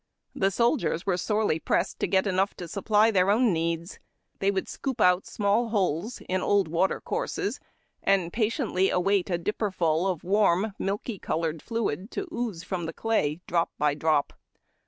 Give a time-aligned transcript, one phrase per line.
[0.33, 3.99] The soldiers were sorely pressed to get enough to supply their own needs.
[4.39, 7.59] They would scoop out small holes in old water courses,
[8.01, 12.93] and patiently await a dipperfuU of a warm, milky colored fluid to ooze from the
[12.93, 14.33] clay, drop by drop.